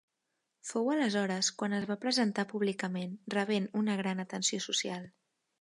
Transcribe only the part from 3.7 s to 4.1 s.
una